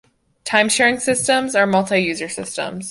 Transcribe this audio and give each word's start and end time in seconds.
Time-sharing 0.45 0.97
systems 0.97 1.53
are 1.53 1.67
multi-user 1.67 2.27
systems. 2.27 2.79